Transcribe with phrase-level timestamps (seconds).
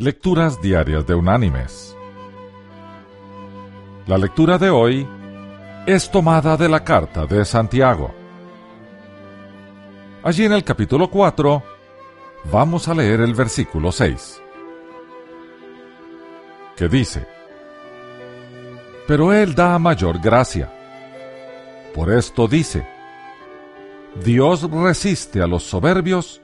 [0.00, 1.96] Lecturas Diarias de Unánimes.
[4.06, 5.08] La lectura de hoy
[5.88, 8.14] es tomada de la carta de Santiago.
[10.22, 11.64] Allí en el capítulo 4
[12.52, 14.40] vamos a leer el versículo 6,
[16.76, 17.26] que dice,
[19.08, 20.72] Pero Él da mayor gracia.
[21.92, 22.86] Por esto dice,
[24.22, 26.40] Dios resiste a los soberbios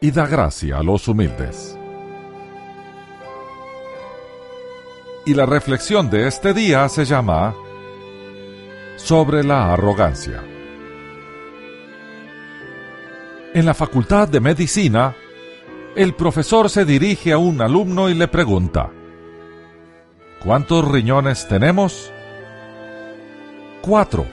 [0.00, 1.78] y da gracia a los humildes.
[5.26, 7.54] Y la reflexión de este día se llama
[8.96, 10.42] Sobre la arrogancia.
[13.54, 15.14] En la Facultad de Medicina,
[15.94, 18.90] el profesor se dirige a un alumno y le pregunta,
[20.42, 22.12] ¿Cuántos riñones tenemos?
[23.80, 24.26] Cuatro,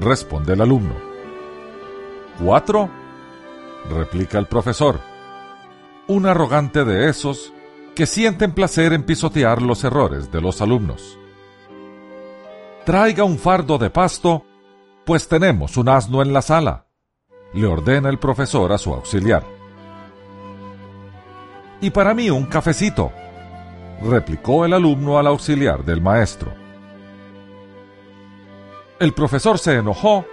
[0.00, 0.94] responde el alumno.
[2.42, 2.88] ¿Cuatro?
[3.90, 5.00] replica el profesor.
[6.06, 7.53] Un arrogante de esos
[7.94, 11.18] que sienten placer en pisotear los errores de los alumnos.
[12.84, 14.44] Traiga un fardo de pasto,
[15.04, 16.86] pues tenemos un asno en la sala,
[17.52, 19.44] le ordena el profesor a su auxiliar.
[21.80, 23.12] Y para mí un cafecito,
[24.02, 26.52] replicó el alumno al auxiliar del maestro.
[28.98, 30.26] El profesor se enojó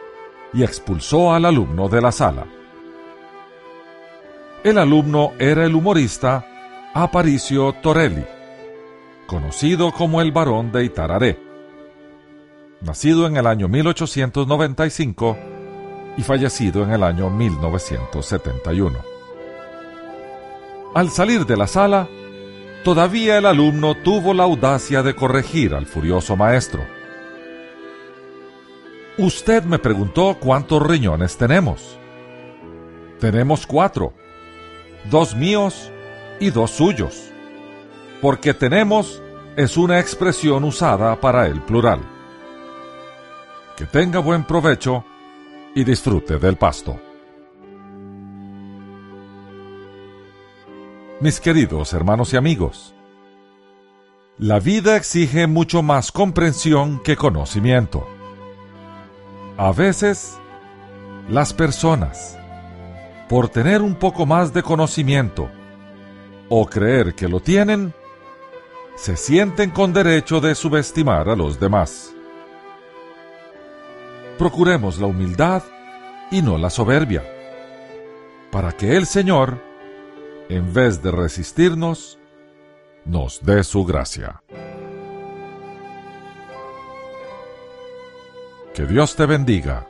[0.54, 2.46] y expulsó al alumno de la sala.
[4.64, 6.51] El alumno era el humorista
[6.94, 8.26] Aparicio Torelli,
[9.26, 11.40] conocido como el Barón de Itararé,
[12.82, 15.38] nacido en el año 1895
[16.18, 19.00] y fallecido en el año 1971.
[20.94, 22.10] Al salir de la sala,
[22.84, 26.86] todavía el alumno tuvo la audacia de corregir al furioso maestro.
[29.18, 31.98] Usted me preguntó cuántos riñones tenemos.
[33.22, 34.12] Tenemos cuatro,
[35.10, 35.90] dos míos
[36.42, 37.32] y dos suyos,
[38.20, 39.22] porque tenemos
[39.56, 42.02] es una expresión usada para el plural.
[43.78, 45.06] Que tenga buen provecho
[45.76, 47.00] y disfrute del pasto.
[51.20, 52.96] Mis queridos hermanos y amigos,
[54.40, 58.08] la vida exige mucho más comprensión que conocimiento.
[59.58, 60.40] A veces,
[61.30, 62.36] las personas,
[63.30, 65.52] por tener un poco más de conocimiento,
[66.54, 67.94] o creer que lo tienen,
[68.98, 72.14] se sienten con derecho de subestimar a los demás.
[74.38, 75.64] Procuremos la humildad
[76.30, 77.24] y no la soberbia,
[78.52, 79.64] para que el Señor,
[80.50, 82.20] en vez de resistirnos,
[83.06, 84.44] nos dé su gracia.
[88.74, 89.88] Que Dios te bendiga